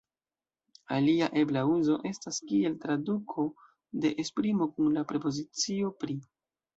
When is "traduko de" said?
2.85-4.11